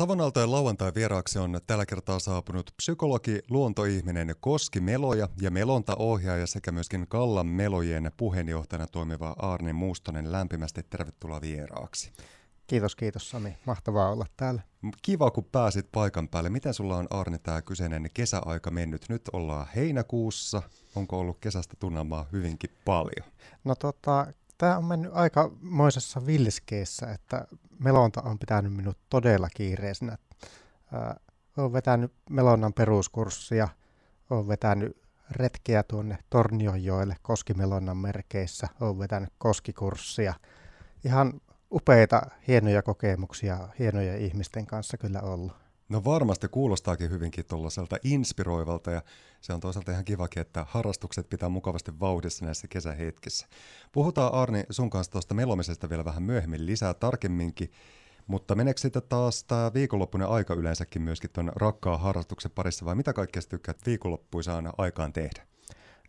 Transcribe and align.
Savonaltojen 0.00 0.52
lauantai 0.52 0.92
vieraaksi 0.94 1.38
on 1.38 1.60
tällä 1.66 1.86
kertaa 1.86 2.18
saapunut 2.18 2.70
psykologi, 2.76 3.38
luontoihminen 3.50 4.34
Koski 4.40 4.80
Meloja 4.80 5.28
ja 5.40 5.50
melontaohjaaja 5.50 6.46
sekä 6.46 6.72
myöskin 6.72 7.06
Kallan 7.08 7.46
Melojen 7.46 8.12
puheenjohtajana 8.16 8.86
toimiva 8.86 9.34
Arne 9.38 9.72
Muustonen. 9.72 10.32
Lämpimästi 10.32 10.82
tervetuloa 10.82 11.40
vieraaksi. 11.40 12.12
Kiitos, 12.66 12.96
kiitos 12.96 13.30
Sami. 13.30 13.56
Mahtavaa 13.66 14.10
olla 14.10 14.26
täällä. 14.36 14.62
Kiva, 15.02 15.30
kun 15.30 15.44
pääsit 15.44 15.92
paikan 15.92 16.28
päälle. 16.28 16.50
Miten 16.50 16.74
sulla 16.74 16.96
on 16.96 17.06
Arne 17.10 17.38
tämä 17.38 17.62
kyseinen 17.62 18.10
kesäaika 18.14 18.70
mennyt? 18.70 19.08
Nyt 19.08 19.22
ollaan 19.32 19.66
heinäkuussa. 19.76 20.62
Onko 20.94 21.18
ollut 21.18 21.38
kesästä 21.40 21.76
tunnelmaa 21.78 22.26
hyvinkin 22.32 22.70
paljon? 22.84 23.32
No 23.64 23.74
tota, 23.74 24.26
tämä 24.60 24.76
on 24.76 24.84
mennyt 24.84 25.12
aika 25.14 25.50
moisessa 25.62 26.26
vilskeessä, 26.26 27.12
että 27.12 27.46
melonta 27.78 28.22
on 28.22 28.38
pitänyt 28.38 28.72
minut 28.72 28.98
todella 29.10 29.48
kiireisenä. 29.56 30.18
olen 31.56 31.72
vetänyt 31.72 32.12
melonnan 32.30 32.72
peruskurssia, 32.72 33.68
olen 34.30 34.48
vetänyt 34.48 35.02
retkeä 35.30 35.82
tuonne 35.82 36.18
Tornionjoelle 36.30 37.16
Koskimelonnan 37.22 37.96
merkeissä, 37.96 38.68
olen 38.80 38.98
vetänyt 38.98 39.32
koskikurssia. 39.38 40.34
Ihan 41.04 41.40
upeita, 41.72 42.22
hienoja 42.48 42.82
kokemuksia, 42.82 43.68
hienoja 43.78 44.16
ihmisten 44.16 44.66
kanssa 44.66 44.96
kyllä 44.96 45.20
ollut. 45.20 45.52
No 45.90 46.04
varmasti 46.04 46.48
kuulostaakin 46.48 47.10
hyvinkin 47.10 47.44
tuollaiselta 47.44 47.96
inspiroivalta 48.04 48.90
ja 48.90 49.02
se 49.40 49.52
on 49.52 49.60
toisaalta 49.60 49.92
ihan 49.92 50.04
kivakin, 50.04 50.40
että 50.40 50.66
harrastukset 50.68 51.28
pitää 51.28 51.48
mukavasti 51.48 52.00
vauhdissa 52.00 52.44
näissä 52.44 52.68
kesähetkissä. 52.68 53.46
Puhutaan 53.92 54.34
Arni 54.34 54.64
sun 54.70 54.90
kanssa 54.90 55.12
tuosta 55.12 55.34
melomisesta 55.34 55.90
vielä 55.90 56.04
vähän 56.04 56.22
myöhemmin 56.22 56.66
lisää 56.66 56.94
tarkemminkin, 56.94 57.72
mutta 58.26 58.54
meneekö 58.54 58.80
sitten 58.80 59.02
taas 59.08 59.44
tämä 59.44 59.70
viikonloppuinen 59.74 60.28
aika 60.28 60.54
yleensäkin 60.54 61.02
myöskin 61.02 61.30
tuon 61.32 61.52
rakkaan 61.56 62.00
harrastuksen 62.00 62.50
parissa 62.50 62.84
vai 62.84 62.94
mitä 62.94 63.12
kaikkea 63.12 63.42
tykkäät 63.48 63.86
viikonloppuisaan 63.86 64.72
aikaan 64.78 65.12
tehdä? 65.12 65.46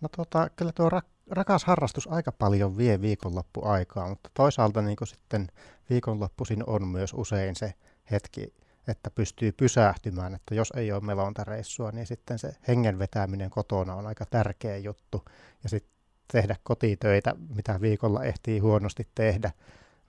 No 0.02 0.10
tota, 0.18 0.50
kyllä 0.56 0.72
tuo 0.72 0.90
rak- 0.90 1.12
rakas 1.30 1.64
harrastus 1.64 2.08
aika 2.08 2.32
paljon 2.32 2.78
vie 2.78 3.02
viikonloppuaikaa, 3.02 4.10
mutta 4.10 4.30
toisaalta 4.34 4.82
niin 4.82 4.98
sitten 5.04 5.48
viikonloppuisin 5.90 6.64
on 6.68 6.88
myös 6.88 7.14
usein 7.14 7.56
se 7.56 7.74
hetki, 8.12 8.54
että 8.88 9.12
pystyy 9.12 9.52
pysähtymään, 9.52 10.36
että 10.36 10.56
jos 10.56 10.74
ei 10.76 10.92
ole 10.92 11.02
melontareissua, 11.02 11.92
niin 11.92 12.08
sitten 12.08 12.40
se 12.40 12.56
hengen 12.68 13.00
vetäminen 13.00 13.50
kotona 13.50 13.96
on 13.96 14.08
aika 14.08 14.26
tärkeä 14.26 14.78
juttu. 14.78 15.26
Ja 15.64 15.70
sitten 15.70 15.94
tehdä 16.32 16.56
kotitöitä, 16.64 17.36
mitä 17.56 17.82
viikolla 17.82 18.24
ehtii 18.24 18.60
huonosti 18.60 19.08
tehdä, 19.16 19.52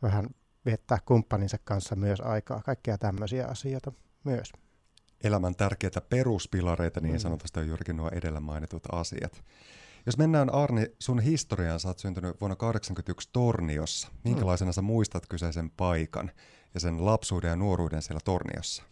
vähän 0.03 0.27
viettää 0.67 0.99
kumppaninsa 1.05 1.59
kanssa 1.65 1.97
myös 1.97 2.21
aikaa, 2.21 2.63
kaikkea 2.63 2.99
tämmöisiä 2.99 3.47
asioita 3.47 3.93
myös. 4.25 4.53
Elämän 5.25 5.55
tärkeitä 5.55 6.01
peruspilareita, 6.01 7.01
niin 7.01 7.15
mm. 7.15 7.19
sanotusti 7.19 7.61
on 7.61 7.69
juurikin 7.69 7.97
nuo 7.97 8.09
edellä 8.13 8.41
mainitut 8.41 8.83
asiat. 8.93 9.45
Jos 10.07 10.19
mennään 10.19 10.55
Arni 10.55 10.87
sun 10.99 11.21
historiaan, 11.21 11.81
sä 11.81 11.89
oot 11.89 11.99
syntynyt 11.99 12.41
vuonna 12.41 12.57
1981 12.57 13.29
Torniossa. 13.33 14.09
Minkälaisena 14.25 14.71
mm. 14.71 14.73
sä 14.73 14.83
muistat 14.83 15.27
kyseisen 15.29 15.71
paikan 15.71 16.31
ja 16.75 16.81
sen 16.81 17.05
lapsuuden 17.05 17.49
ja 17.49 17.57
nuoruuden 17.57 18.03
siellä 18.03 18.21
Torniossa? 18.25 18.83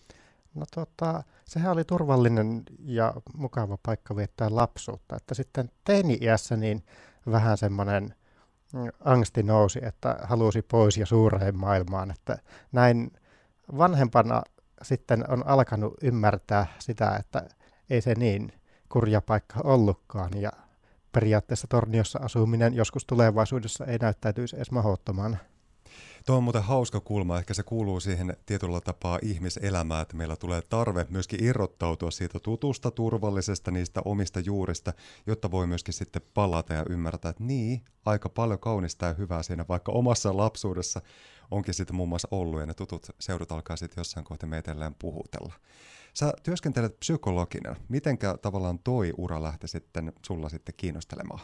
No 0.54 0.64
tota, 0.74 1.22
sehän 1.44 1.72
oli 1.72 1.84
turvallinen 1.84 2.62
ja 2.78 3.14
mukava 3.34 3.78
paikka 3.82 4.16
viettää 4.16 4.48
lapsuutta. 4.50 5.16
Että 5.16 5.34
sitten 5.34 5.70
teini-iässä 5.84 6.56
niin 6.56 6.82
vähän 7.30 7.58
semmoinen 7.58 8.14
mm, 8.72 8.88
angsti 9.04 9.42
nousi, 9.42 9.78
että 9.82 10.18
halusi 10.22 10.62
pois 10.62 10.96
ja 10.96 11.06
suureen 11.06 11.58
maailmaan. 11.58 12.10
Että 12.10 12.38
näin 12.72 13.12
vanhempana 13.78 14.42
sitten 14.82 15.30
on 15.30 15.46
alkanut 15.46 15.94
ymmärtää 16.02 16.66
sitä, 16.78 17.16
että 17.16 17.48
ei 17.90 18.00
se 18.00 18.14
niin 18.14 18.52
kurja 18.88 19.20
paikka 19.20 19.60
ollutkaan 19.64 20.30
ja 20.40 20.52
periaatteessa 21.12 21.66
Torniossa 21.66 22.18
asuminen 22.22 22.74
joskus 22.74 23.04
tulevaisuudessa 23.04 23.86
ei 23.86 23.98
näyttäytyisi 23.98 24.56
edes 24.56 24.70
mahdottomana. 24.70 25.36
Tuo 26.26 26.36
on 26.36 26.42
muuten 26.42 26.62
hauska 26.62 27.00
kulma. 27.00 27.38
Ehkä 27.38 27.54
se 27.54 27.62
kuuluu 27.62 28.00
siihen 28.00 28.36
tietyllä 28.46 28.80
tapaa 28.80 29.18
ihmiselämään, 29.22 30.02
että 30.02 30.16
meillä 30.16 30.36
tulee 30.36 30.62
tarve 30.62 31.06
myöskin 31.10 31.44
irrottautua 31.44 32.10
siitä 32.10 32.40
tutusta, 32.40 32.90
turvallisesta, 32.90 33.70
niistä 33.70 34.00
omista 34.04 34.40
juurista, 34.40 34.92
jotta 35.26 35.50
voi 35.50 35.66
myöskin 35.66 35.94
sitten 35.94 36.22
palata 36.34 36.74
ja 36.74 36.84
ymmärtää, 36.90 37.30
että 37.30 37.44
niin, 37.44 37.84
aika 38.06 38.28
paljon 38.28 38.58
kaunista 38.58 39.06
ja 39.06 39.14
hyvää 39.14 39.42
siinä, 39.42 39.64
vaikka 39.68 39.92
omassa 39.92 40.36
lapsuudessa 40.36 41.00
onkin 41.50 41.74
sitten 41.74 41.96
muun 41.96 42.08
muassa 42.08 42.28
ollut, 42.30 42.60
ja 42.60 42.66
ne 42.66 42.74
tutut 42.74 43.06
seudut 43.18 43.52
alkaa 43.52 43.76
sitten 43.76 44.00
jossain 44.00 44.24
kohtaa 44.24 44.48
meitellään 44.48 44.94
puhutella. 44.98 45.54
Sä 46.14 46.32
työskentelet 46.42 46.98
psykologina. 47.00 47.76
Mitenkä 47.88 48.36
tavallaan 48.42 48.78
toi 48.78 49.12
ura 49.16 49.42
lähti 49.42 49.68
sitten 49.68 50.12
sulla 50.26 50.48
sitten 50.48 50.74
kiinnostelemaan? 50.76 51.40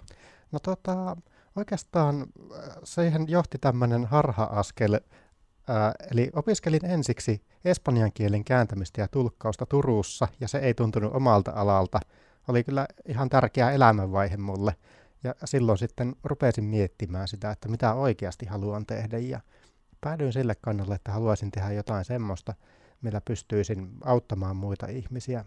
No 0.53 0.59
tota, 0.59 1.17
oikeastaan 1.57 2.21
äh, 2.23 2.77
siihen 2.85 3.25
johti 3.29 3.59
tämmöinen 3.59 4.05
harha-askel. 4.05 4.95
Äh, 4.95 5.95
eli 6.11 6.31
opiskelin 6.33 6.85
ensiksi 6.85 7.43
espanjan 7.65 8.13
kielen 8.13 8.45
kääntämistä 8.45 9.01
ja 9.01 9.09
tulkkausta 9.09 9.67
Turussa, 9.67 10.29
ja 10.41 10.49
se 10.49 10.59
ei 10.59 10.75
tuntunut 10.75 11.15
omalta 11.15 11.53
alalta. 11.55 12.01
Oli 12.49 12.65
kyllä 12.65 12.87
ihan 13.09 13.29
tärkeä 13.29 13.71
elämänvaihe 13.71 14.37
mulle. 14.37 14.77
Ja 15.25 15.35
silloin 15.45 15.79
sitten 15.79 16.17
rupesin 16.25 16.65
miettimään 16.65 17.29
sitä, 17.29 17.51
että 17.51 17.69
mitä 17.69 17.95
oikeasti 17.95 18.47
haluan 18.47 18.87
tehdä, 18.87 19.19
ja 19.19 19.41
päädyin 20.01 20.33
sille 20.33 20.55
kannalle, 20.61 20.95
että 20.95 21.13
haluaisin 21.13 21.51
tehdä 21.51 21.73
jotain 21.73 22.05
semmoista, 22.05 22.55
millä 23.03 23.21
pystyisin 23.21 23.91
auttamaan 24.05 24.57
muita 24.57 24.87
ihmisiä. 24.87 25.45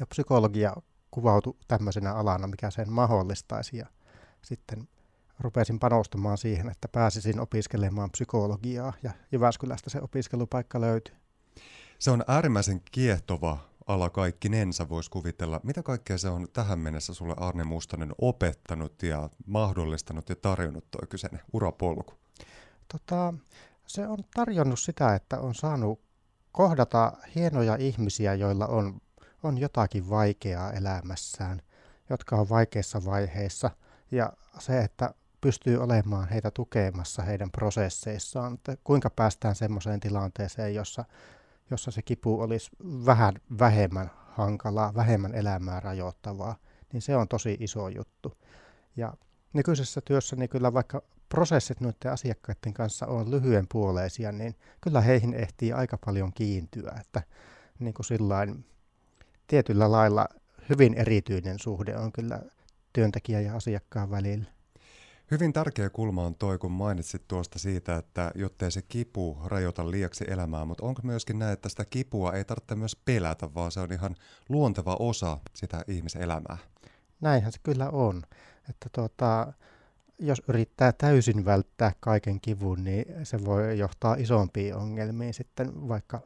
Ja 0.00 0.06
psykologia 0.06 0.76
kuvautui 1.10 1.56
tämmöisenä 1.68 2.14
alana, 2.14 2.46
mikä 2.46 2.70
sen 2.70 2.92
mahdollistaisi. 2.92 3.76
Ja 3.76 3.86
sitten 4.42 4.88
rupesin 5.40 5.78
panostamaan 5.78 6.38
siihen, 6.38 6.68
että 6.68 6.88
pääsisin 6.88 7.40
opiskelemaan 7.40 8.10
psykologiaa 8.10 8.92
ja 9.02 9.10
Jyväskylästä 9.32 9.90
se 9.90 10.00
opiskelupaikka 10.02 10.80
löytyi. 10.80 11.14
Se 11.98 12.10
on 12.10 12.24
äärimmäisen 12.26 12.80
kiehtova 12.92 13.58
ala 13.86 14.10
kaikkinensa, 14.10 14.88
voisi 14.88 15.10
kuvitella. 15.10 15.60
Mitä 15.62 15.82
kaikkea 15.82 16.18
se 16.18 16.28
on 16.28 16.48
tähän 16.52 16.78
mennessä 16.78 17.14
sulle 17.14 17.34
Arne 17.36 17.64
Mustonen 17.64 18.12
opettanut 18.18 19.02
ja 19.02 19.30
mahdollistanut 19.46 20.28
ja 20.28 20.36
tarjonnut 20.36 20.90
tuo 20.90 21.00
kyseinen 21.08 21.40
urapolku? 21.52 22.14
Tota, 22.92 23.34
se 23.86 24.06
on 24.06 24.18
tarjonnut 24.34 24.80
sitä, 24.80 25.14
että 25.14 25.40
on 25.40 25.54
saanut 25.54 26.00
kohdata 26.58 27.12
hienoja 27.34 27.76
ihmisiä, 27.76 28.34
joilla 28.34 28.66
on, 28.66 29.00
on 29.42 29.58
jotakin 29.58 30.10
vaikeaa 30.10 30.72
elämässään, 30.72 31.62
jotka 32.10 32.36
on 32.36 32.48
vaikeissa 32.48 33.04
vaiheissa. 33.04 33.70
Ja 34.10 34.32
se, 34.58 34.80
että 34.80 35.14
pystyy 35.40 35.82
olemaan 35.82 36.28
heitä 36.28 36.50
tukemassa 36.50 37.22
heidän 37.22 37.50
prosesseissaan, 37.50 38.54
että 38.54 38.76
kuinka 38.84 39.10
päästään 39.10 39.54
semmoiseen 39.54 40.00
tilanteeseen, 40.00 40.74
jossa, 40.74 41.04
jossa 41.70 41.90
se 41.90 42.02
kipu 42.02 42.40
olisi 42.40 42.70
vähän 43.06 43.34
vähemmän 43.58 44.10
hankalaa, 44.14 44.94
vähemmän 44.94 45.34
elämää 45.34 45.80
rajoittavaa, 45.80 46.56
niin 46.92 47.02
se 47.02 47.16
on 47.16 47.28
tosi 47.28 47.56
iso 47.60 47.88
juttu. 47.88 48.34
Ja 48.96 49.14
nykyisessä 49.52 50.00
työssä 50.00 50.36
niin 50.36 50.48
kyllä 50.48 50.72
vaikka 50.72 51.02
prosessit 51.28 51.80
noiden 51.80 52.12
asiakkaiden 52.12 52.74
kanssa 52.74 53.06
on 53.06 53.30
lyhyen 53.30 53.66
puoleisia, 53.72 54.32
niin 54.32 54.54
kyllä 54.80 55.00
heihin 55.00 55.34
ehtii 55.34 55.72
aika 55.72 55.98
paljon 56.06 56.32
kiintyä, 56.32 56.98
että 57.00 57.22
niin 57.78 57.94
kuin 57.94 58.06
sillain, 58.06 58.64
tietyllä 59.46 59.92
lailla 59.92 60.28
hyvin 60.68 60.94
erityinen 60.94 61.58
suhde 61.58 61.96
on 61.96 62.12
kyllä 62.12 62.42
työntekijä 62.92 63.40
ja 63.40 63.56
asiakkaan 63.56 64.10
välillä. 64.10 64.44
Hyvin 65.30 65.52
tärkeä 65.52 65.90
kulma 65.90 66.24
on 66.24 66.34
toi, 66.34 66.58
kun 66.58 66.72
mainitsit 66.72 67.28
tuosta 67.28 67.58
siitä, 67.58 67.96
että 67.96 68.30
jottei 68.34 68.70
se 68.70 68.82
kipu 68.82 69.38
rajoita 69.44 69.90
liiaksi 69.90 70.24
elämää, 70.28 70.64
mutta 70.64 70.86
onko 70.86 71.02
myöskin 71.04 71.38
näin, 71.38 71.52
että 71.52 71.68
sitä 71.68 71.84
kipua 71.84 72.32
ei 72.32 72.44
tarvitse 72.44 72.74
myös 72.74 72.96
pelätä, 73.04 73.54
vaan 73.54 73.72
se 73.72 73.80
on 73.80 73.92
ihan 73.92 74.14
luonteva 74.48 74.96
osa 74.98 75.38
sitä 75.54 75.84
ihmiselämää? 75.86 76.58
Näinhän 77.20 77.52
se 77.52 77.58
kyllä 77.62 77.90
on. 77.90 78.22
Että 78.70 78.88
tuota, 78.92 79.52
jos 80.18 80.42
yrittää 80.48 80.92
täysin 80.92 81.44
välttää 81.44 81.92
kaiken 82.00 82.40
kivun, 82.40 82.84
niin 82.84 83.26
se 83.26 83.44
voi 83.44 83.78
johtaa 83.78 84.14
isompiin 84.14 84.74
ongelmiin 84.74 85.34
sitten, 85.34 85.88
vaikka 85.88 86.20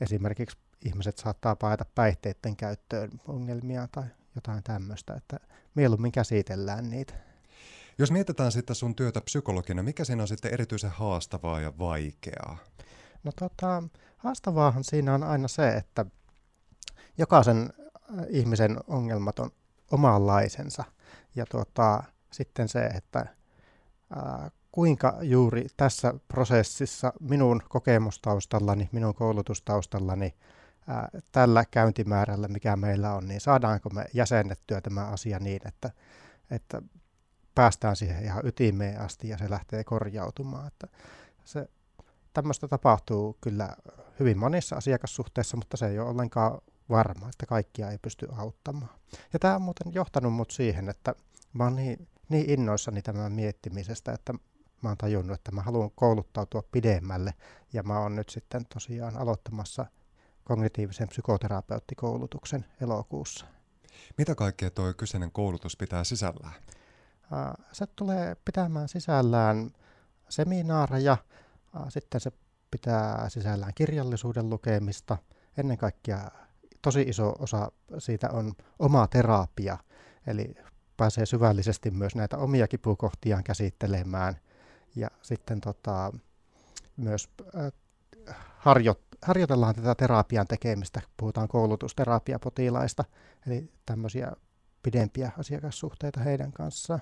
esimerkiksi 0.00 0.58
ihmiset 0.84 1.18
saattaa 1.18 1.56
paeta 1.56 1.84
päihteiden 1.94 2.56
käyttöön 2.56 3.10
ongelmia 3.28 3.88
tai 3.92 4.04
jotain 4.34 4.62
tämmöistä, 4.62 5.14
että 5.14 5.40
mieluummin 5.74 6.12
käsitellään 6.12 6.90
niitä. 6.90 7.14
Jos 7.98 8.10
mietitään 8.10 8.52
sitten 8.52 8.76
sun 8.76 8.94
työtä 8.94 9.20
psykologina, 9.20 9.82
mikä 9.82 10.04
siinä 10.04 10.22
on 10.22 10.28
sitten 10.28 10.52
erityisen 10.52 10.90
haastavaa 10.90 11.60
ja 11.60 11.78
vaikeaa? 11.78 12.58
No 13.24 13.32
tota, 13.38 13.82
haastavaahan 14.16 14.84
siinä 14.84 15.14
on 15.14 15.22
aina 15.22 15.48
se, 15.48 15.68
että 15.68 16.06
jokaisen 17.18 17.72
äh, 18.18 18.24
ihmisen 18.28 18.76
ongelmat 18.86 19.38
on 19.38 19.50
omanlaisensa. 19.90 20.84
Ja 21.34 21.46
tota, 21.46 22.02
sitten 22.32 22.68
se, 22.68 22.84
että 22.84 23.35
kuinka 24.72 25.18
juuri 25.22 25.66
tässä 25.76 26.14
prosessissa 26.28 27.12
minun 27.20 27.62
kokemustaustallani, 27.68 28.88
minun 28.92 29.14
koulutustaustallani, 29.14 30.34
ää, 30.88 31.08
tällä 31.32 31.64
käyntimäärällä, 31.70 32.48
mikä 32.48 32.76
meillä 32.76 33.14
on, 33.14 33.28
niin 33.28 33.40
saadaanko 33.40 33.90
me 33.90 34.04
jäsennettyä 34.14 34.80
tämä 34.80 35.04
asia 35.04 35.38
niin, 35.38 35.60
että, 35.68 35.90
että 36.50 36.82
päästään 37.54 37.96
siihen 37.96 38.24
ihan 38.24 38.46
ytimeen 38.46 39.00
asti 39.00 39.28
ja 39.28 39.38
se 39.38 39.50
lähtee 39.50 39.84
korjautumaan. 39.84 40.66
Että 40.66 40.88
se, 41.44 41.68
tämmöistä 42.32 42.68
tapahtuu 42.68 43.38
kyllä 43.40 43.76
hyvin 44.20 44.38
monissa 44.38 44.76
asiakassuhteissa, 44.76 45.56
mutta 45.56 45.76
se 45.76 45.86
ei 45.86 45.98
ole 45.98 46.08
ollenkaan 46.08 46.60
varma, 46.88 47.28
että 47.28 47.46
kaikkia 47.46 47.90
ei 47.90 47.98
pysty 48.02 48.28
auttamaan. 48.36 48.98
Ja 49.32 49.38
tämä 49.38 49.54
on 49.54 49.62
muuten 49.62 49.94
johtanut 49.94 50.32
mut 50.32 50.50
siihen, 50.50 50.88
että 50.88 51.14
mä 51.52 51.64
oon 51.64 51.76
niin, 51.76 52.08
niin 52.28 52.50
innoissani 52.50 53.02
tämän 53.02 53.32
miettimisestä, 53.32 54.12
että 54.12 54.32
mä 54.82 54.88
oon 54.88 54.96
tajunnut, 54.96 55.34
että 55.34 55.52
mä 55.52 55.62
haluan 55.62 55.90
kouluttautua 55.94 56.62
pidemmälle 56.72 57.34
ja 57.72 57.82
mä 57.82 58.00
oon 58.00 58.16
nyt 58.16 58.28
sitten 58.28 58.66
tosiaan 58.74 59.16
aloittamassa 59.16 59.86
kognitiivisen 60.44 61.08
psykoterapeuttikoulutuksen 61.08 62.64
elokuussa. 62.80 63.46
Mitä 64.18 64.34
kaikkea 64.34 64.70
tuo 64.70 64.94
kyseinen 64.94 65.32
koulutus 65.32 65.76
pitää 65.76 66.04
sisällään? 66.04 66.54
Se 67.72 67.86
tulee 67.86 68.36
pitämään 68.44 68.88
sisällään 68.88 69.70
seminaareja, 70.28 71.16
sitten 71.88 72.20
se 72.20 72.32
pitää 72.70 73.28
sisällään 73.28 73.74
kirjallisuuden 73.74 74.50
lukemista. 74.50 75.18
Ennen 75.56 75.78
kaikkea 75.78 76.30
tosi 76.82 77.02
iso 77.02 77.34
osa 77.38 77.72
siitä 77.98 78.30
on 78.30 78.52
oma 78.78 79.06
terapia, 79.06 79.78
eli 80.26 80.54
pääsee 80.96 81.26
syvällisesti 81.26 81.90
myös 81.90 82.14
näitä 82.14 82.38
omia 82.38 82.68
kipukohtiaan 82.68 83.44
käsittelemään. 83.44 84.36
Ja 84.96 85.10
sitten 85.22 85.60
tota, 85.60 86.12
myös 86.96 87.28
äh, 87.56 87.72
harjo, 88.56 88.94
harjoitellaan 89.22 89.74
tätä 89.74 89.94
terapian 89.94 90.46
tekemistä, 90.46 91.00
puhutaan 91.16 91.48
koulutusterapiapotilaista, 91.48 93.04
eli 93.46 93.70
tämmöisiä 93.86 94.32
pidempiä 94.82 95.32
asiakassuhteita 95.38 96.20
heidän 96.20 96.52
kanssaan. 96.52 97.00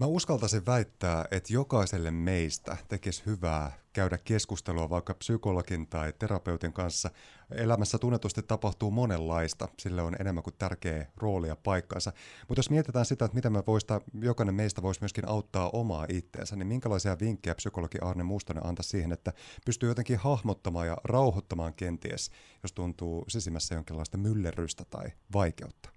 Mä 0.00 0.06
uskaltaisin 0.06 0.66
väittää, 0.66 1.24
että 1.30 1.52
jokaiselle 1.52 2.10
meistä 2.10 2.76
tekisi 2.88 3.22
hyvää 3.26 3.72
käydä 3.92 4.18
keskustelua 4.18 4.90
vaikka 4.90 5.14
psykologin 5.14 5.86
tai 5.86 6.12
terapeutin 6.18 6.72
kanssa. 6.72 7.10
Elämässä 7.50 7.98
tunnetusti 7.98 8.42
tapahtuu 8.42 8.90
monenlaista, 8.90 9.68
sillä 9.78 10.02
on 10.02 10.16
enemmän 10.20 10.42
kuin 10.42 10.54
tärkeä 10.58 11.06
rooli 11.16 11.48
ja 11.48 11.56
paikkansa. 11.56 12.12
Mutta 12.48 12.58
jos 12.58 12.70
mietitään 12.70 13.06
sitä, 13.06 13.24
että 13.24 13.34
miten 13.34 13.52
me 13.52 13.62
voista, 13.66 14.00
jokainen 14.20 14.54
meistä 14.54 14.82
voisi 14.82 15.00
myöskin 15.00 15.28
auttaa 15.28 15.70
omaa 15.70 16.06
itteensä, 16.08 16.56
niin 16.56 16.66
minkälaisia 16.66 17.16
vinkkejä 17.20 17.54
psykologi 17.54 17.98
Arne 18.00 18.24
Mustonen 18.24 18.66
antaa 18.66 18.82
siihen, 18.82 19.12
että 19.12 19.32
pystyy 19.66 19.88
jotenkin 19.88 20.18
hahmottamaan 20.18 20.86
ja 20.86 20.96
rauhoittamaan 21.04 21.74
kenties, 21.74 22.30
jos 22.62 22.72
tuntuu 22.72 23.24
sisimmässä 23.28 23.74
jonkinlaista 23.74 24.18
myllerrystä 24.18 24.84
tai 24.90 25.06
vaikeutta? 25.32 25.93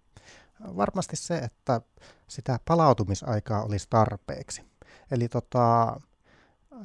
Varmasti 0.59 1.15
se, 1.15 1.37
että 1.37 1.81
sitä 2.27 2.59
palautumisaikaa 2.65 3.63
olisi 3.63 3.87
tarpeeksi. 3.89 4.63
Eli 5.11 5.27
tota, 5.27 5.99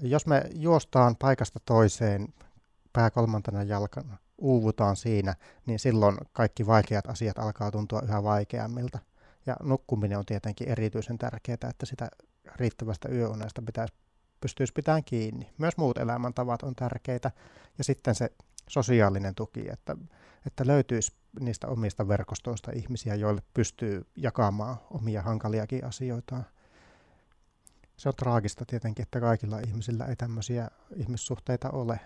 jos 0.00 0.26
me 0.26 0.42
juostaan 0.54 1.16
paikasta 1.16 1.60
toiseen 1.64 2.28
pää 2.92 3.10
kolmantena 3.10 3.62
jalkana, 3.62 4.16
uuvutaan 4.38 4.96
siinä, 4.96 5.34
niin 5.66 5.78
silloin 5.78 6.16
kaikki 6.32 6.66
vaikeat 6.66 7.06
asiat 7.06 7.38
alkaa 7.38 7.70
tuntua 7.70 8.02
yhä 8.04 8.22
vaikeammilta. 8.22 8.98
Ja 9.46 9.56
nukkuminen 9.62 10.18
on 10.18 10.26
tietenkin 10.26 10.68
erityisen 10.68 11.18
tärkeää, 11.18 11.68
että 11.70 11.86
sitä 11.86 12.08
riittävästä 12.56 13.08
yöunesta 13.08 13.62
pitäisi 13.62 13.94
pystyisi 14.40 14.72
pitämään 14.72 15.04
kiinni. 15.04 15.52
Myös 15.58 15.76
muut 15.76 15.98
elämäntavat 15.98 16.62
on 16.62 16.74
tärkeitä. 16.74 17.30
Ja 17.78 17.84
sitten 17.84 18.14
se 18.14 18.32
sosiaalinen 18.68 19.34
tuki, 19.34 19.68
että, 19.70 19.96
että 20.46 20.66
löytyisi 20.66 21.12
niistä 21.40 21.66
omista 21.68 22.08
verkostoista 22.08 22.72
ihmisiä, 22.74 23.14
joille 23.14 23.42
pystyy 23.54 24.06
jakamaan 24.16 24.76
omia 24.90 25.22
hankaliakin 25.22 25.84
asioitaan. 25.84 26.46
Se 27.96 28.08
on 28.08 28.14
traagista 28.16 28.64
tietenkin, 28.66 29.02
että 29.02 29.20
kaikilla 29.20 29.60
ihmisillä 29.60 30.04
ei 30.04 30.16
tämmöisiä 30.16 30.70
ihmissuhteita 30.96 31.70
ole. 31.70 32.00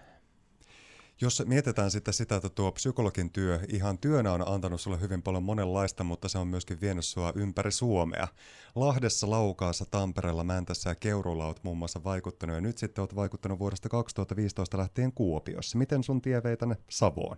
Jos 1.21 1.43
mietitään 1.47 1.91
sitten 1.91 2.15
sitä, 2.15 2.37
että 2.37 2.49
tuo 2.49 2.73
psykologin 2.73 3.31
työ 3.31 3.61
ihan 3.69 3.99
työnä 3.99 4.33
on 4.33 4.49
antanut 4.49 4.81
sulle 4.81 5.01
hyvin 5.01 5.23
paljon 5.23 5.43
monenlaista, 5.43 6.05
mutta 6.05 6.29
se 6.29 6.39
on 6.39 6.49
myöskin 6.49 6.81
vienyt 6.81 7.05
sua 7.05 7.33
ympäri 7.35 7.73
Suomea. 7.73 8.29
Lahdessa, 8.75 9.31
Laukaassa, 9.31 9.85
Tampereella, 9.91 10.45
Mäntässä 10.45 10.91
ja 10.91 10.95
Keurulla 10.95 11.47
olet 11.47 11.65
muun 11.65 11.79
muassa 11.79 12.05
vaikuttanut 12.05 12.55
ja 12.55 12.61
nyt 12.61 12.79
sitten 12.79 13.03
olet 13.03 13.17
vaikuttanut 13.17 13.59
vuodesta 13.59 13.89
2015 13.89 14.79
lähtien 14.79 15.13
Kuopiossa. 15.13 15.79
Miten 15.79 16.05
sun 16.05 16.23
tie 16.23 16.43
vei 16.43 16.57
tänne 16.57 16.77
Savoon? 16.91 17.37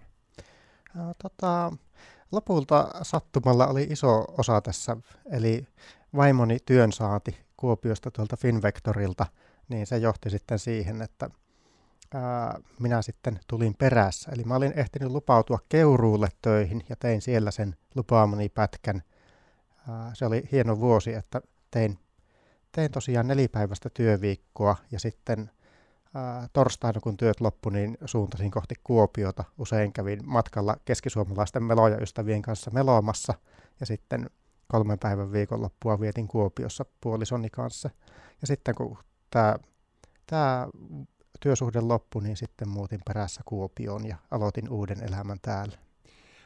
Tota, 1.23 1.73
lopulta 2.33 2.91
sattumalla 3.03 3.67
oli 3.67 3.83
iso 3.83 4.25
osa 4.39 4.61
tässä, 4.61 4.97
eli 5.31 5.67
vaimoni 6.17 6.59
työnsaanti 6.67 7.37
Kuopiosta 7.57 8.11
tuolta 8.11 8.37
Finvectorilta, 8.37 9.27
niin 9.69 9.87
se 9.87 9.99
johti 9.99 10.31
sitten 10.31 10.59
siihen, 10.59 11.03
että 11.03 11.31
ää, 12.15 12.61
minä 12.81 13.03
sitten 13.03 13.41
tulin 13.47 13.75
perässä. 13.75 14.31
Eli 14.33 14.45
mä 14.45 14.57
olin 14.57 14.73
ehtinyt 14.77 15.11
lupautua 15.11 15.59
Keuruulle 15.69 16.29
töihin 16.43 16.85
ja 16.89 16.97
tein 16.97 17.23
siellä 17.23 17.51
sen 17.51 17.77
lupaamani 17.95 18.49
pätkän. 18.49 19.03
Ää, 19.89 20.11
se 20.15 20.27
oli 20.27 20.49
hieno 20.53 20.81
vuosi, 20.81 21.15
että 21.15 21.41
tein, 21.71 21.99
tein 22.73 22.91
tosiaan 22.91 23.27
nelipäiväistä 23.27 23.91
työviikkoa 23.95 24.77
ja 24.91 25.01
sitten 25.01 25.51
ää, 26.15 26.49
torstaina 26.53 27.01
kun 27.01 27.17
työt 27.17 27.41
loppu, 27.41 27.71
niin 27.71 27.99
suuntasin 28.05 28.51
kohti 28.51 28.75
Kuopiota. 28.85 29.45
Usein 29.59 29.93
kävin 29.93 30.21
matkalla 30.25 30.77
keskisuomalaisten 30.85 31.63
meloja 31.63 31.99
ystävien 32.01 32.43
kanssa 32.43 32.71
meloamassa 32.71 33.35
ja 33.81 33.87
sitten 33.87 34.31
kolmen 34.69 34.99
päivän 34.99 35.33
viikonloppua 35.33 36.01
vietin 36.01 36.29
Kuopiossa 36.29 36.85
puolisoni 37.01 37.51
kanssa. 37.51 37.91
Ja 38.41 38.47
sitten 38.47 38.75
kun 38.75 38.99
tämä 40.27 40.69
työsuhde 41.41 41.81
loppui, 41.81 42.23
niin 42.23 42.37
sitten 42.37 42.69
muutin 42.69 43.01
perässä 43.07 43.41
Kuopioon 43.45 44.07
ja 44.07 44.17
aloitin 44.31 44.69
uuden 44.69 45.05
elämän 45.05 45.39
täällä. 45.43 45.79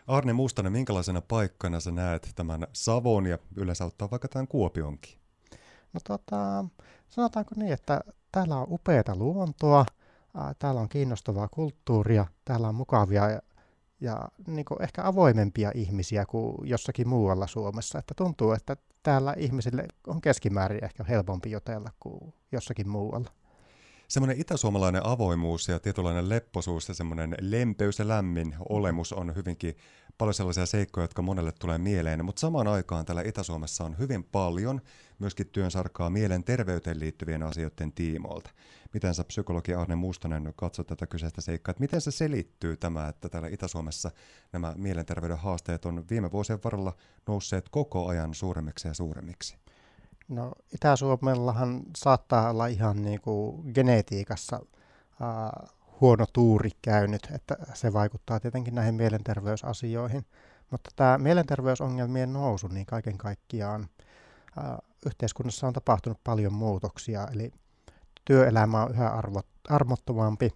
Arne 0.07 0.33
Mustanen, 0.33 0.73
minkälaisena 0.73 1.21
paikkana 1.21 1.81
sä 1.81 1.91
näet 1.91 2.33
tämän 2.35 2.67
Savon 2.73 3.27
ja 3.27 3.39
yleensä 3.57 3.85
ottaa 3.85 4.11
vaikka 4.11 4.29
tämän 4.29 4.49
Kuopionkin? 4.49 5.19
No 5.93 6.01
tota, 6.09 6.65
sanotaanko 7.09 7.51
niin, 7.57 7.73
että 7.73 8.01
täällä 8.33 8.57
on 8.57 8.67
upeata 8.71 9.17
luontoa, 9.17 9.87
täällä 10.59 10.81
on 10.81 10.89
kiinnostavaa 10.89 11.49
kulttuuria, 11.49 12.27
täällä 12.45 12.69
on 12.69 12.75
mukavia 12.75 13.31
ja, 13.31 13.43
ja 14.01 14.29
niin 14.47 14.67
ehkä 14.81 15.05
avoimempia 15.05 15.73
ihmisiä 15.75 16.27
kuin 16.27 16.57
jossakin 16.63 17.09
muualla 17.09 17.47
Suomessa. 17.47 17.99
Että 17.99 18.15
tuntuu, 18.17 18.53
että 18.53 18.77
täällä 19.03 19.35
ihmisille 19.39 19.89
on 20.07 20.21
keskimäärin 20.21 20.85
ehkä 20.85 21.05
helpompi 21.05 21.51
jotella 21.51 21.91
kuin 22.01 22.35
jossakin 22.53 22.89
muualla 22.89 23.31
semmoinen 24.13 24.41
itäsuomalainen 24.41 25.07
avoimuus 25.07 25.69
ja 25.69 25.81
tietynlainen 25.81 26.29
lepposuus 26.29 26.89
ja 26.89 26.95
semmoinen 26.95 27.37
lempeys 27.41 27.99
ja 27.99 28.09
lämmin 28.09 28.55
olemus 28.69 29.13
on 29.13 29.35
hyvinkin 29.35 29.77
paljon 30.19 30.35
sellaisia 30.35 30.67
seikkoja, 30.67 31.05
jotka 31.05 31.23
monelle 31.23 31.53
tulee 31.53 31.79
mieleen, 31.79 32.25
mutta 32.25 32.41
samaan 32.41 32.69
aikaan 32.69 33.05
täällä 33.05 33.23
Itä-Suomessa 33.23 33.85
on 33.85 33.99
hyvin 33.99 34.25
paljon 34.25 34.81
myöskin 35.19 35.47
työnsarkaa 35.47 36.11
mielenterveyteen 36.11 37.01
liittyvien 37.01 37.43
asioiden 37.43 37.93
tiimoilta. 37.93 38.51
Miten 38.95 39.15
sä 39.15 39.25
psykologi 39.25 39.75
Arne 39.75 39.95
Mustonen 39.95 40.53
katsot 40.57 40.87
tätä 40.87 41.07
kyseistä 41.07 41.41
seikkaa, 41.41 41.71
että 41.71 41.81
miten 41.81 42.01
se 42.01 42.11
selittyy 42.11 42.77
tämä, 42.77 43.09
että 43.09 43.29
täällä 43.29 43.49
Itä-Suomessa 43.49 44.11
nämä 44.53 44.75
mielenterveyden 44.77 45.39
haasteet 45.39 45.85
on 45.85 46.05
viime 46.11 46.33
vuosien 46.33 46.59
varrella 46.65 46.97
nousseet 47.27 47.69
koko 47.69 48.07
ajan 48.07 48.35
suuremmiksi 48.35 48.89
ja 48.89 48.95
suuremmiksi? 48.95 49.62
No 50.33 50.53
Itä-Suomellahan 50.75 51.83
saattaa 51.97 52.51
olla 52.51 52.67
ihan 52.67 53.03
niin 53.03 53.21
kuin 53.21 53.73
genetiikassa 53.75 54.57
äh, 54.57 55.69
huono 56.01 56.25
tuuri 56.33 56.71
käynyt, 56.83 57.29
että 57.35 57.57
se 57.75 57.93
vaikuttaa 57.93 58.41
tietenkin 58.41 58.75
näihin 58.75 58.95
mielenterveysasioihin. 58.95 60.27
Mutta 60.71 60.91
tämä 60.97 61.19
mielenterveysongelmien 61.19 62.33
nousu, 62.33 62.69
niin 62.69 62.87
kaiken 62.87 63.19
kaikkiaan 63.19 63.89
äh, 64.59 64.79
yhteiskunnassa 65.07 65.67
on 65.67 65.73
tapahtunut 65.73 66.19
paljon 66.25 66.53
muutoksia, 66.53 67.29
eli 67.33 67.53
työelämä 68.25 68.83
on 68.83 68.91
yhä 68.91 69.09
arvot, 69.09 69.47
armottomampi. 69.69 70.51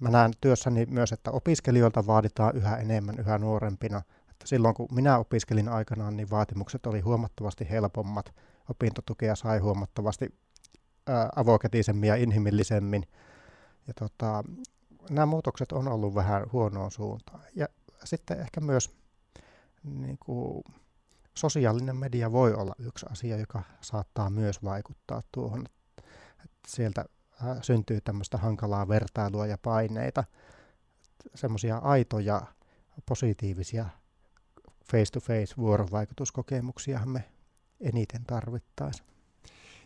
Mä 0.00 0.10
näen 0.10 0.32
työssäni 0.40 0.86
myös, 0.86 1.12
että 1.12 1.30
opiskelijoilta 1.30 2.06
vaaditaan 2.06 2.56
yhä 2.56 2.76
enemmän 2.76 3.18
yhä 3.18 3.38
nuorempina. 3.38 4.02
Että 4.30 4.46
silloin 4.46 4.74
kun 4.74 4.88
minä 4.92 5.18
opiskelin 5.18 5.68
aikanaan, 5.68 6.16
niin 6.16 6.30
vaatimukset 6.30 6.86
oli 6.86 7.00
huomattavasti 7.00 7.70
helpommat 7.70 8.32
opintotukea 8.72 9.36
sai 9.36 9.58
huomattavasti 9.58 10.34
avokätisemmin 11.36 12.08
ja 12.08 12.16
inhimillisemmin. 12.16 13.06
Ja 13.86 13.94
tota, 13.94 14.44
nämä 15.10 15.26
muutokset 15.26 15.72
on 15.72 15.88
ollut 15.88 16.14
vähän 16.14 16.46
huonoon 16.52 16.90
suuntaan. 16.90 17.40
Ja 17.54 17.68
sitten 18.04 18.40
ehkä 18.40 18.60
myös 18.60 18.90
niin 19.84 20.18
kuin, 20.20 20.64
sosiaalinen 21.34 21.96
media 21.96 22.32
voi 22.32 22.54
olla 22.54 22.74
yksi 22.78 23.06
asia, 23.10 23.36
joka 23.36 23.62
saattaa 23.80 24.30
myös 24.30 24.64
vaikuttaa 24.64 25.22
tuohon. 25.32 25.66
Että 26.44 26.68
sieltä 26.68 27.04
syntyy 27.62 28.00
tämmöistä 28.00 28.38
hankalaa 28.38 28.88
vertailua 28.88 29.46
ja 29.46 29.58
paineita. 29.62 30.24
Semmoisia 31.34 31.78
aitoja, 31.78 32.42
positiivisia 33.06 33.86
face-to-face 34.84 35.56
vuorovaikutuskokemuksia 35.56 37.00
me 37.06 37.24
eniten 37.82 38.24
tarvittaisiin. 38.26 39.12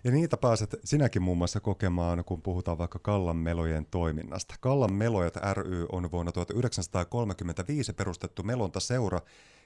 Ja 0.05 0.12
niitä 0.12 0.37
pääset 0.37 0.76
sinäkin 0.85 1.23
muun 1.23 1.38
muassa 1.38 1.61
kokemaan, 1.61 2.25
kun 2.25 2.43
puhutaan 2.43 2.79
vaikka 2.79 2.99
Kallan 2.99 3.37
melojen 3.37 3.87
toiminnasta. 3.87 4.55
Kallan 4.61 4.93
melojat 4.93 5.35
ry 5.53 5.87
on 5.93 6.11
vuonna 6.11 6.33
1935 6.33 7.93
perustettu 7.93 8.43
melontaseura, 8.43 9.21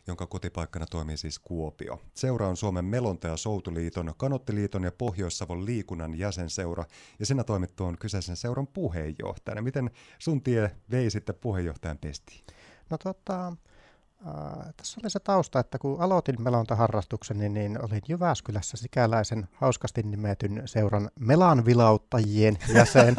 jonka 0.06 0.26
kotipaikkana 0.26 0.87
toimii 0.87 1.16
siis 1.16 1.38
Kuopio. 1.38 2.00
Seura 2.14 2.49
on 2.49 2.56
Suomen 2.56 2.84
melonta- 2.84 3.28
ja 3.28 3.37
soutuliiton, 3.37 4.14
kanottiliiton 4.16 4.84
ja 4.84 4.92
Pohjois-Savon 4.92 5.66
liikunnan 5.66 6.18
jäsenseura, 6.18 6.84
ja 7.18 7.26
sinä 7.26 7.44
toimit 7.44 7.76
tuon 7.76 7.99
kyseisen 7.99 8.37
seuran 8.37 8.66
puheenjohtajana. 8.66 9.62
Miten 9.62 9.90
sun 10.18 10.42
tie 10.42 10.70
vei 10.90 11.10
sitten 11.10 11.34
puheenjohtajan 11.34 11.99
pestiin? 11.99 12.44
No 12.90 12.99
tota, 12.99 13.52
Tässä 14.76 15.00
oli 15.02 15.10
se 15.10 15.20
tausta, 15.20 15.60
että 15.60 15.78
kun 15.78 16.00
aloitin 16.00 16.42
melontaharrastukseni, 16.42 17.48
niin 17.48 17.84
olin 17.84 18.02
Jyväskylässä 18.08 18.76
sikäläisen 18.76 19.48
hauskasti 19.52 20.02
nimetyn 20.02 20.62
seuran 20.64 21.10
melanvilauttajien 21.20 22.58
jäsen. 22.74 23.16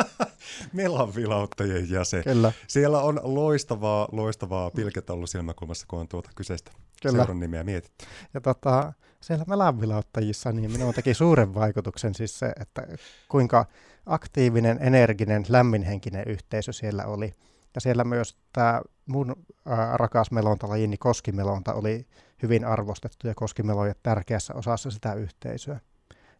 melanvilauttajien 0.73 1.89
jäsen. 1.89 2.23
Kyllä. 2.23 2.51
Siellä 2.67 3.01
on 3.01 3.19
loistavaa, 3.23 4.07
loistavaa 4.11 4.71
pilkettä 4.71 5.13
ollut 5.13 5.29
silmäkulmassa, 5.29 5.85
kun 5.89 5.99
on 5.99 6.07
tuota 6.07 6.29
kyseistä 6.35 6.71
Kyllä. 7.01 7.17
seuran 7.17 7.39
nimeä 7.39 7.63
mietitty. 7.63 8.05
Ja 8.33 8.41
tota, 8.41 8.93
siellä 9.21 9.45
melanvilauttajissa 9.47 10.51
niin 10.51 10.71
minun 10.71 10.93
teki 10.93 11.13
suuren 11.13 11.53
vaikutuksen 11.53 12.15
siis 12.15 12.39
se, 12.39 12.53
että 12.59 12.87
kuinka 13.29 13.65
aktiivinen, 14.05 14.77
energinen, 14.81 15.45
lämminhenkinen 15.49 16.23
yhteisö 16.27 16.73
siellä 16.73 17.05
oli. 17.05 17.33
Ja 17.75 17.81
siellä 17.81 18.03
myös 18.03 18.37
tämä 18.53 18.81
mun 19.11 19.35
ää, 19.65 19.97
rakas 19.97 20.31
melontalajini 20.31 20.97
koskimelonta 20.97 21.73
oli 21.73 22.07
hyvin 22.43 22.65
arvostettu 22.65 23.27
ja 23.27 23.35
koskimeloja 23.35 23.93
tärkeässä 24.03 24.53
osassa 24.53 24.91
sitä 24.91 25.13
yhteisöä. 25.13 25.79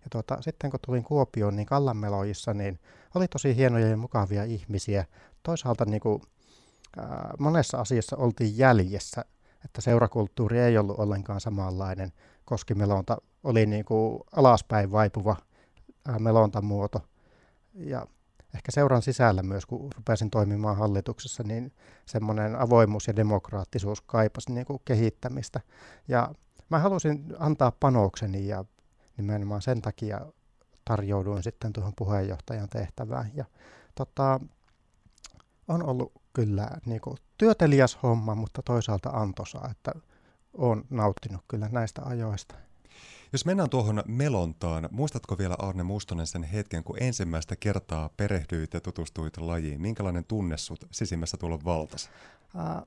Ja 0.04 0.08
tuota, 0.12 0.42
sitten 0.42 0.72
kun 0.72 0.80
tulin 0.86 1.04
Kuopioon, 1.04 1.56
niin 1.56 1.66
Kallanmelojissa 1.66 2.54
niin 2.54 2.80
oli 3.16 3.28
tosi 3.28 3.56
hienoja 3.56 3.88
ja 3.88 3.98
mukavia 3.98 4.44
ihmisiä. 4.44 5.06
Toisaalta 5.44 5.86
niin 5.86 6.02
kuin, 6.02 6.22
ää, 6.98 7.34
monessa 7.40 7.78
asiassa 7.78 8.18
oltiin 8.18 8.58
jäljessä, 8.58 9.26
että 9.66 9.82
seurakulttuuri 9.82 10.60
ei 10.60 10.78
ollut 10.78 11.00
ollenkaan 11.00 11.42
samanlainen. 11.42 12.12
Koskimelonta 12.46 13.18
oli 13.44 13.66
niin 13.66 13.86
kuin 13.86 14.20
alaspäin 14.36 14.92
vaipuva 14.92 15.36
ää, 16.08 16.20
melontamuoto. 16.20 17.02
Ja 17.74 18.06
ehkä 18.56 18.72
seuran 18.72 19.02
sisällä 19.02 19.44
myös, 19.44 19.66
kun 19.66 19.90
rupesin 19.96 20.30
toimimaan 20.30 20.78
hallituksessa, 20.78 21.44
niin 21.44 21.74
semmoinen 22.06 22.56
avoimuus 22.56 23.08
ja 23.08 23.16
demokraattisuus 23.16 24.02
kaipasi 24.02 24.52
niin 24.52 24.66
kuin 24.66 24.82
kehittämistä. 24.86 25.62
Ja 26.08 26.34
mä 26.70 26.80
halusin 26.80 27.26
antaa 27.40 27.72
panokseni 27.80 28.48
ja 28.48 28.66
nimenomaan 29.18 29.62
sen 29.62 29.82
takia 29.82 30.22
tarjouduin 30.86 31.44
sitten 31.44 31.74
tuohon 31.74 31.94
puheenjohtajan 31.96 32.70
tehtävään. 32.70 33.32
Ja 33.34 33.46
tota, 33.96 34.40
on 35.68 35.84
ollut 35.84 36.12
kyllä 36.34 36.70
niin 36.86 37.02
kuin 37.02 37.18
työteliäs 37.38 37.98
homma, 38.04 38.36
mutta 38.36 38.62
toisaalta 38.62 39.10
antoisaa, 39.10 39.68
että 39.72 39.92
olen 40.54 40.84
nauttinut 40.90 41.42
kyllä 41.48 41.70
näistä 41.72 42.02
ajoista. 42.06 42.56
Jos 43.34 43.46
mennään 43.46 43.70
tuohon 43.70 44.04
melontaan, 44.08 44.90
muistatko 44.92 45.38
vielä 45.38 45.56
Arne 45.60 45.84
Mustonen 45.84 46.28
sen 46.28 46.44
hetken, 46.44 46.84
kun 46.84 46.98
ensimmäistä 47.00 47.56
kertaa 47.56 48.10
perehdyit 48.18 48.74
ja 48.74 48.82
tutustuit 48.82 49.38
lajiin? 49.38 49.82
Minkälainen 49.82 50.26
tunne 50.26 50.58
sut 50.58 50.88
sisimmässä 50.92 51.38
tuolla 51.38 51.60
valtas? 51.66 52.10
Äh, 52.60 52.84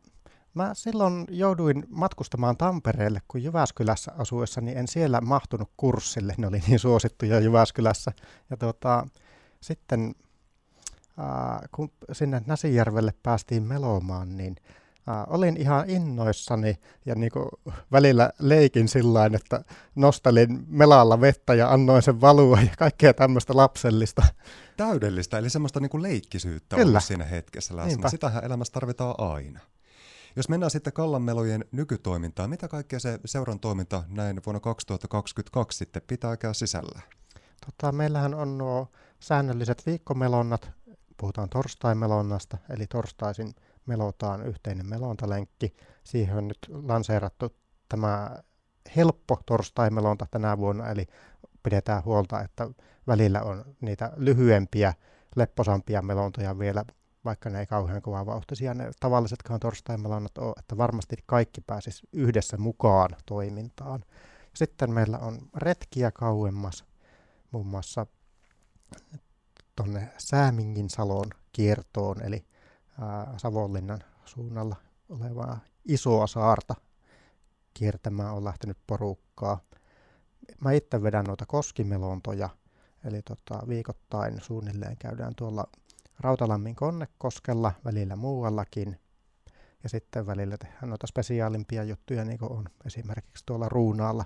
mä 0.55 0.75
silloin 0.75 1.27
jouduin 1.29 1.87
matkustamaan 1.89 2.57
Tampereelle, 2.57 3.21
kun 3.29 3.43
Jyväskylässä 3.43 4.13
asuessa, 4.19 4.61
niin 4.61 4.79
en 4.79 4.89
siellä 4.89 5.21
mahtunut 5.21 5.71
kurssille. 5.77 6.35
Ne 6.39 6.47
oli 6.47 6.63
niin 6.67 6.79
suosittuja 6.79 7.41
Jyväskylässä. 7.41 8.13
Ja 8.51 8.57
tota, 8.57 9.07
sitten 9.61 10.15
äh, 11.19 11.61
kun 11.75 11.93
sinne 12.13 12.43
Näsijärvelle 12.47 13.15
päästiin 13.23 13.63
melomaan, 13.63 14.37
niin 14.37 14.57
Äh, 15.09 15.25
olin 15.27 15.57
ihan 15.57 15.91
innoissani 15.91 16.79
ja 17.07 17.15
niinku 17.15 17.49
välillä 17.93 18.31
leikin 18.39 18.89
sillä 18.89 19.27
että 19.35 19.65
nostelin 19.95 20.65
melalla 20.69 21.21
vettä 21.21 21.55
ja 21.55 21.73
annoin 21.73 22.03
sen 22.03 22.21
valua 22.21 22.61
ja 22.61 22.75
kaikkea 22.79 23.15
tämmöistä 23.15 23.57
lapsellista. 23.57 24.23
Täydellistä, 24.77 25.39
eli 25.39 25.51
semmoista 25.51 25.81
niinku 25.81 26.03
leikkisyyttä 26.03 26.77
Kyllä. 26.77 27.01
siinä 27.01 27.25
hetkessä 27.25 27.77
läsnä. 27.77 27.89
Niinpä. 27.89 28.09
Sitähän 28.09 28.45
elämässä 28.45 28.73
tarvitaan 28.73 29.15
aina. 29.19 29.61
Jos 30.37 30.49
mennään 30.49 30.71
sitten 30.71 30.93
Kallanmelojen 30.93 31.65
nykytoimintaan, 31.73 32.51
mitä 32.51 32.69
kaikkea 32.69 33.01
se 33.01 33.21
seuran 33.25 33.61
toiminta 33.61 34.03
näin 34.09 34.41
vuonna 34.47 34.61
2022 34.61 35.79
sitten 35.79 36.03
pitääkään 36.07 36.55
sisällä? 36.55 37.01
Tota, 37.67 37.93
meillähän 37.93 38.35
on 38.35 38.59
nuo 38.59 38.89
säännölliset 39.21 39.87
viikkomelonnat, 39.87 40.71
puhutaan 41.17 41.49
torstaimelonnasta, 41.49 42.59
eli 42.71 42.87
torstaisin 42.87 43.55
melotaan 43.87 44.47
yhteinen 44.47 44.87
melontalenkki. 44.87 45.77
Siihen 46.05 46.37
on 46.37 46.49
nyt 46.49 46.59
lanseerattu 46.69 47.57
tämä 47.89 48.39
helppo 48.97 49.41
torstai-melonta 49.47 50.27
tänä 50.31 50.59
vuonna, 50.59 50.89
eli 50.91 51.07
pidetään 51.63 52.05
huolta, 52.05 52.41
että 52.41 52.69
välillä 53.07 53.43
on 53.43 53.65
niitä 53.81 54.13
lyhyempiä, 54.17 54.95
lepposampia 55.37 56.03
melontoja 56.03 56.59
vielä, 56.59 56.85
vaikka 57.25 57.51
ne 57.51 57.61
ei 57.61 57.67
kauhean 57.67 58.03
kovaa 58.03 58.27
vauhtisia 58.27 58.75
ne 58.75 58.91
tavallisetkaan 59.01 59.61
torstai-melonnat 59.61 60.39
ole, 60.39 60.55
että 60.59 60.77
varmasti 60.77 61.17
kaikki 61.27 61.61
pääsis 61.61 62.03
yhdessä 62.13 62.57
mukaan 62.57 63.11
toimintaan. 63.27 64.05
Sitten 64.55 64.91
meillä 64.91 65.19
on 65.19 65.39
retkiä 65.57 66.11
kauemmas, 66.11 66.85
muun 67.51 67.67
muassa 67.67 68.07
tuonne 69.77 70.13
Säämingin 70.19 70.91
salon 70.91 71.31
kiertoon, 71.53 72.23
eli 72.23 72.45
Savonlinnan 73.37 74.05
suunnalla 74.25 74.77
olevaa 75.09 75.59
isoa 75.85 76.27
saarta 76.27 76.75
kiertämään 77.75 78.35
on 78.35 78.45
lähtenyt 78.45 78.79
porukkaa. 78.87 79.61
Mä 80.61 80.73
itse 80.73 81.03
vedän 81.03 81.25
noita 81.25 81.47
koskimelontoja, 81.47 82.49
eli 83.05 83.23
tota, 83.23 83.69
viikoittain 83.69 84.41
suunnilleen 84.41 84.97
käydään 84.97 85.35
tuolla 85.35 85.65
Rautalammin 86.21 86.75
Konnekoskella, 86.75 87.73
välillä 87.85 88.17
muuallakin. 88.17 89.01
Ja 89.83 89.89
sitten 89.89 90.27
välillä 90.27 90.57
tehdään 90.59 90.89
noita 90.89 91.07
spesiaalimpia 91.07 91.85
juttuja, 91.85 92.25
niin 92.25 92.39
kuin 92.39 92.53
on 92.53 92.65
esimerkiksi 92.87 93.47
tuolla 93.47 93.69
Ruunaalla 93.69 94.25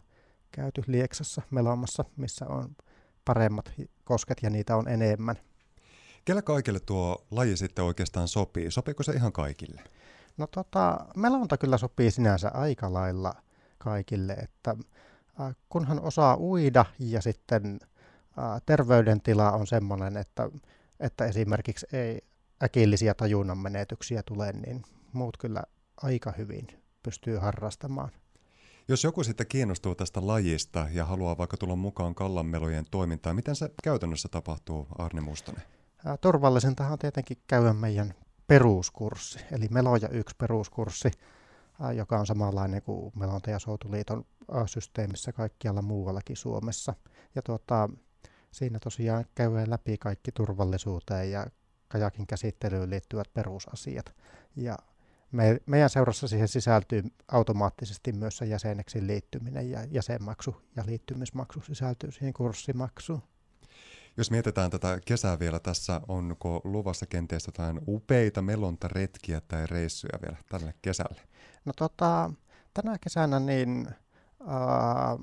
käyty 0.52 0.82
Lieksassa 0.86 1.42
melomassa, 1.50 2.04
missä 2.16 2.46
on 2.46 2.76
paremmat 3.24 3.72
kosket 4.04 4.38
ja 4.42 4.50
niitä 4.50 4.76
on 4.76 4.88
enemmän. 4.88 5.36
Kellä 6.28 6.42
kaikille 6.42 6.80
tuo 6.80 7.26
laji 7.30 7.56
sitten 7.56 7.84
oikeastaan 7.84 8.28
sopii? 8.28 8.70
Sopiiko 8.70 9.02
se 9.02 9.12
ihan 9.12 9.32
kaikille? 9.32 9.82
No 10.36 10.46
tota, 10.46 11.06
melonta 11.16 11.56
kyllä 11.56 11.78
sopii 11.78 12.10
sinänsä 12.10 12.50
aika 12.54 12.92
lailla 12.92 13.34
kaikille, 13.78 14.32
että 14.32 14.76
äh, 15.40 15.56
kunhan 15.68 16.00
osaa 16.00 16.36
uida 16.36 16.84
ja 16.98 17.22
sitten 17.22 17.80
äh, 18.38 18.62
terveydentila 18.66 19.52
on 19.52 19.66
sellainen, 19.66 20.16
että, 20.16 20.50
että 21.00 21.24
esimerkiksi 21.26 21.86
ei 21.92 22.20
äkillisiä 22.62 23.14
tajunnan 23.14 23.58
menetyksiä 23.58 24.22
tule, 24.22 24.52
niin 24.52 24.82
muut 25.12 25.36
kyllä 25.36 25.62
aika 26.02 26.32
hyvin 26.38 26.66
pystyy 27.02 27.36
harrastamaan. 27.36 28.10
Jos 28.88 29.04
joku 29.04 29.24
sitten 29.24 29.46
kiinnostuu 29.46 29.94
tästä 29.94 30.26
lajista 30.26 30.86
ja 30.92 31.04
haluaa 31.04 31.38
vaikka 31.38 31.56
tulla 31.56 31.76
mukaan 31.76 32.14
kallanmelojen 32.14 32.84
toimintaan, 32.90 33.36
miten 33.36 33.56
se 33.56 33.70
käytännössä 33.82 34.28
tapahtuu, 34.28 34.86
Arne 34.98 35.20
Mustonen? 35.20 35.77
Turvallisintahan 36.20 36.92
on 36.92 36.98
tietenkin 36.98 37.38
käydä 37.46 37.72
meidän 37.72 38.14
peruskurssi, 38.46 39.38
eli 39.52 39.68
Meloja 39.70 40.08
1 40.08 40.36
peruskurssi, 40.38 41.10
joka 41.94 42.18
on 42.18 42.26
samanlainen 42.26 42.82
kuin 42.82 43.12
Melonta- 43.14 43.50
ja 43.50 43.58
Soutuliiton 43.58 44.24
systeemissä 44.66 45.32
kaikkialla 45.32 45.82
muuallakin 45.82 46.36
Suomessa. 46.36 46.94
Ja 47.34 47.42
tuota, 47.42 47.88
siinä 48.50 48.78
tosiaan 48.78 49.24
käydään 49.34 49.70
läpi 49.70 49.98
kaikki 49.98 50.32
turvallisuuteen 50.32 51.30
ja 51.30 51.46
kajakin 51.88 52.26
käsittelyyn 52.26 52.90
liittyvät 52.90 53.34
perusasiat. 53.34 54.14
Ja 54.56 54.76
me, 55.32 55.60
meidän 55.66 55.90
seurassa 55.90 56.28
siihen 56.28 56.48
sisältyy 56.48 57.02
automaattisesti 57.28 58.12
myös 58.12 58.36
se 58.36 58.44
jäseneksi 58.44 59.06
liittyminen 59.06 59.70
ja 59.70 59.84
jäsenmaksu 59.84 60.56
ja 60.76 60.84
liittymismaksu 60.86 61.60
sisältyy 61.60 62.12
siihen 62.12 62.32
kurssimaksuun. 62.32 63.22
Jos 64.18 64.30
mietitään 64.30 64.70
tätä 64.70 64.98
kesää 65.04 65.38
vielä 65.38 65.58
tässä, 65.58 66.00
onko 66.08 66.60
luvassa 66.64 67.06
kenties 67.06 67.46
jotain 67.46 67.80
upeita 67.88 68.42
melontaretkiä 68.42 69.40
tai 69.48 69.66
reissuja 69.66 70.18
vielä 70.22 70.36
tälle 70.48 70.74
kesälle? 70.82 71.20
No 71.64 71.72
tota, 71.76 72.30
tänä 72.74 72.98
kesänä 73.00 73.40
niin 73.40 73.88
äh, 74.40 75.18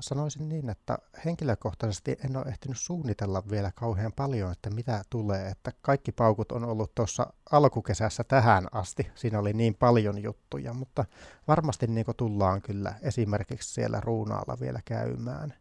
sanoisin 0.00 0.48
niin, 0.48 0.70
että 0.70 0.98
henkilökohtaisesti 1.24 2.16
en 2.24 2.36
ole 2.36 2.44
ehtinyt 2.46 2.78
suunnitella 2.78 3.42
vielä 3.50 3.72
kauhean 3.74 4.12
paljon, 4.12 4.52
että 4.52 4.70
mitä 4.70 5.02
tulee. 5.10 5.48
Että 5.48 5.72
kaikki 5.82 6.12
paukut 6.12 6.52
on 6.52 6.64
ollut 6.64 6.94
tuossa 6.94 7.32
alkukesässä 7.52 8.24
tähän 8.24 8.66
asti. 8.72 9.10
Siinä 9.14 9.38
oli 9.38 9.52
niin 9.52 9.74
paljon 9.74 10.22
juttuja, 10.22 10.72
mutta 10.72 11.04
varmasti 11.48 11.86
niin 11.86 12.06
tullaan 12.16 12.62
kyllä 12.62 12.94
esimerkiksi 13.02 13.74
siellä 13.74 14.00
Ruunaalla 14.00 14.56
vielä 14.60 14.80
käymään. 14.84 15.59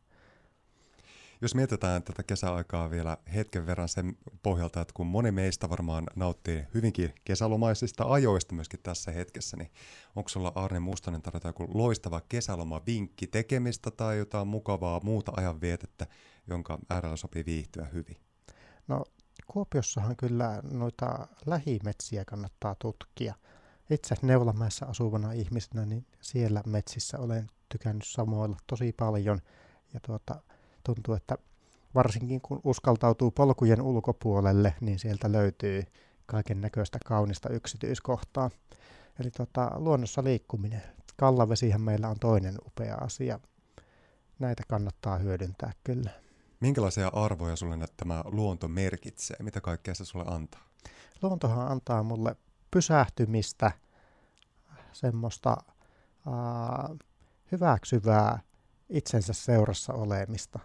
Jos 1.42 1.56
mietitään 1.56 2.04
tätä 2.04 2.24
kesäaikaa 2.24 2.92
vielä 2.92 3.18
hetken 3.34 3.66
verran 3.66 3.90
sen 3.90 4.18
pohjalta, 4.44 4.82
että 4.82 4.94
kun 4.94 5.08
moni 5.08 5.32
meistä 5.32 5.70
varmaan 5.70 6.04
nauttii 6.16 6.64
hyvinkin 6.74 7.14
kesälomaisista 7.26 8.04
ajoista 8.04 8.56
myöskin 8.56 8.80
tässä 8.84 9.12
hetkessä, 9.12 9.58
niin 9.58 9.72
onko 10.16 10.30
sulla 10.30 10.52
Arne 10.56 10.80
Mustonen 10.80 11.22
tarjota 11.22 11.48
joku 11.48 11.68
loistava 11.74 12.22
kesäloma 12.30 12.82
vinkki 12.86 13.28
tekemistä 13.28 13.92
tai 13.92 14.18
jotain 14.18 14.48
mukavaa 14.48 15.00
muuta 15.04 15.32
ajanvietettä, 15.36 16.08
jonka 16.48 16.80
äärellä 16.90 17.16
sopii 17.16 17.46
viihtyä 17.46 17.86
hyvin? 17.86 18.18
No 18.88 19.04
Kuopiossahan 19.48 20.16
kyllä 20.16 20.62
noita 20.72 21.28
lähimetsiä 21.46 22.26
kannattaa 22.26 22.76
tutkia. 22.80 23.36
Itse 23.90 24.16
Neulamäessä 24.22 24.86
asuvana 24.86 25.32
ihmisenä, 25.32 25.86
niin 25.86 26.06
siellä 26.22 26.64
metsissä 26.66 27.20
olen 27.20 27.48
tykännyt 27.70 28.08
samoilla 28.08 28.58
tosi 28.68 28.94
paljon. 28.94 29.42
Ja 29.94 30.00
tuota, 30.00 30.42
tuntuu, 30.96 31.16
että 31.16 31.38
varsinkin 31.96 32.42
kun 32.42 32.62
uskaltautuu 32.64 33.32
polkujen 33.32 33.82
ulkopuolelle, 33.82 34.76
niin 34.82 35.00
sieltä 35.00 35.32
löytyy 35.32 35.84
kaiken 36.26 36.62
näköistä 36.62 37.00
kaunista 37.06 37.50
yksityiskohtaa. 37.50 38.50
Eli 39.20 39.32
tota, 39.32 39.72
luonnossa 39.76 40.24
liikkuminen. 40.24 40.82
Kallavesihän 41.18 41.82
meillä 41.82 42.10
on 42.10 42.20
toinen 42.20 42.56
upea 42.66 42.96
asia. 42.96 43.40
Näitä 44.40 44.64
kannattaa 44.68 45.18
hyödyntää 45.18 45.72
kyllä. 45.84 46.12
Minkälaisia 46.60 47.08
arvoja 47.08 47.56
sulle 47.56 47.88
tämä 47.98 48.24
luonto 48.26 48.68
merkitsee? 48.68 49.38
Mitä 49.44 49.62
kaikkea 49.62 49.96
se 49.96 50.06
sulle 50.06 50.26
antaa? 50.28 50.62
Luontohan 51.22 51.72
antaa 51.72 52.04
mulle 52.04 52.36
pysähtymistä, 52.72 53.72
semmoista 54.92 55.58
äh, 56.28 56.98
hyväksyvää 57.52 58.40
itsensä 58.90 59.34
seurassa 59.34 59.94
olemista. 59.94 60.60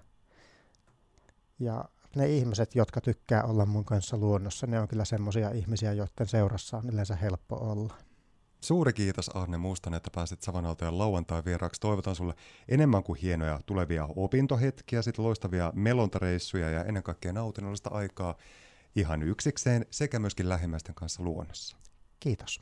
Ja 1.64 1.85
ne 2.16 2.28
ihmiset, 2.28 2.75
jotka 2.75 3.00
tykkää 3.00 3.42
olla 3.42 3.66
mun 3.66 3.85
kanssa 3.85 4.16
luonnossa, 4.16 4.66
ne 4.66 4.80
on 4.80 4.88
kyllä 4.88 5.04
semmoisia 5.04 5.50
ihmisiä, 5.50 5.92
joiden 5.92 6.26
seurassa 6.26 6.76
on 6.76 6.88
yleensä 6.88 7.16
helppo 7.16 7.56
olla. 7.56 7.94
Suuri 8.61 8.92
kiitos 8.92 9.28
Arne 9.28 9.56
Mustonen, 9.59 9.97
että 9.97 10.11
pääsit 10.14 10.42
Savanaltojen 10.42 10.99
lauantai 10.99 11.42
vieraaksi. 11.44 11.80
Toivotan 11.80 12.14
sulle 12.14 12.35
enemmän 12.68 13.02
kuin 13.02 13.21
hienoja 13.21 13.61
tulevia 13.66 14.09
opintohetkiä, 14.16 15.02
sit 15.02 15.18
loistavia 15.18 15.73
melontareissuja 15.75 16.71
ja 16.71 16.85
ennen 16.85 17.02
kaikkea 17.02 17.33
nautinnollista 17.33 17.90
aikaa 17.90 18.37
ihan 18.97 19.23
yksikseen 19.23 19.87
sekä 19.90 20.18
myöskin 20.18 20.49
lähimmäisten 20.49 20.94
kanssa 20.94 21.23
luonnossa. 21.23 21.76
Kiitos. 22.21 22.61